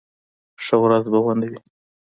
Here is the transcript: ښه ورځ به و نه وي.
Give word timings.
ښه 0.63 0.75
ورځ 0.83 1.05
به 1.11 1.19
و 1.23 1.27
نه 1.39 1.47
وي. 1.51 1.59